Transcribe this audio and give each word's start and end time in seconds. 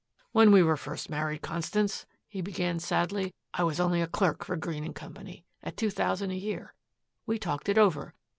"When 0.31 0.51
we 0.51 0.63
were 0.63 0.77
first 0.77 1.11
married, 1.11 1.43
Constance," 1.43 2.07
he 2.27 2.41
began 2.41 2.79
sadly, 2.79 3.35
"I 3.53 3.61
was 3.63 3.79
only 3.79 4.01
a 4.01 4.07
clerk 4.07 4.43
for 4.43 4.55
Green 4.57 4.91
& 4.93 4.93
Co., 4.95 5.13
at 5.61 5.77
two 5.77 5.91
thousand 5.91 6.31
a 6.31 6.35
year. 6.35 6.73
We 7.27 7.37
talked 7.37 7.69
it 7.69 7.77
over. 7.77 8.15